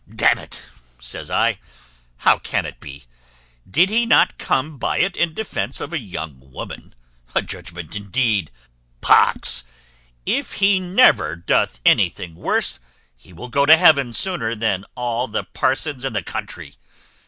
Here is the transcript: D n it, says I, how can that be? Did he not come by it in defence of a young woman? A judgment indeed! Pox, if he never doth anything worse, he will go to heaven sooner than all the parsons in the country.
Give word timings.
D 0.09 0.25
n 0.25 0.39
it, 0.39 0.67
says 0.97 1.29
I, 1.29 1.59
how 2.17 2.39
can 2.39 2.63
that 2.63 2.79
be? 2.79 3.03
Did 3.69 3.91
he 3.91 4.07
not 4.07 4.39
come 4.39 4.79
by 4.79 4.97
it 4.97 5.15
in 5.15 5.35
defence 5.35 5.79
of 5.79 5.93
a 5.93 5.99
young 5.99 6.39
woman? 6.51 6.95
A 7.35 7.43
judgment 7.43 7.95
indeed! 7.95 8.49
Pox, 9.01 9.63
if 10.25 10.53
he 10.53 10.79
never 10.79 11.35
doth 11.35 11.79
anything 11.85 12.33
worse, 12.33 12.79
he 13.15 13.31
will 13.31 13.49
go 13.49 13.63
to 13.67 13.77
heaven 13.77 14.11
sooner 14.11 14.55
than 14.55 14.85
all 14.95 15.27
the 15.27 15.43
parsons 15.43 16.03
in 16.03 16.13
the 16.13 16.23
country. 16.23 16.77